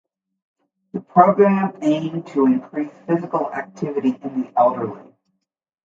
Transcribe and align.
The 0.93 1.01
program 1.01 1.77
aimed 1.83 2.25
to 2.29 2.47
increase 2.47 2.89
physical 3.05 3.53
activity 3.53 4.19
in 4.23 4.41
the 4.41 4.53
elderly. 4.59 5.13